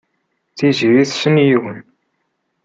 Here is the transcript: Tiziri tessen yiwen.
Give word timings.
Tiziri 0.57 1.03
tessen 1.09 1.35
yiwen. 1.47 1.79